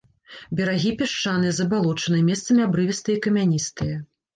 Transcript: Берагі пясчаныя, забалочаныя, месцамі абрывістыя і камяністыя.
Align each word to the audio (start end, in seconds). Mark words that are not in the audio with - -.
Берагі 0.59 0.93
пясчаныя, 1.01 1.53
забалочаныя, 1.59 2.27
месцамі 2.33 2.61
абрывістыя 2.69 3.15
і 3.21 3.25
камяністыя. 3.31 4.07